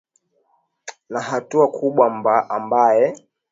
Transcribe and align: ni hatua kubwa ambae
ni 1.09 1.21
hatua 1.21 1.67
kubwa 1.71 2.43
ambae 2.49 3.15